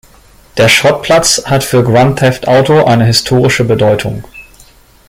[0.57, 4.23] Der Schrottplatz hat für Grand Theft Auto eine historische Bedeutung.